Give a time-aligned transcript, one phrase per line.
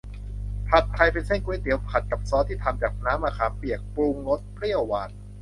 [0.67, 5.09] ผัดไทยเป็นเส้นก๋วยเตี๋ยวผัดกับซอสที่ทำจากน้ำมะขามเปียก ปรุงรสเปรี้ยวหวาน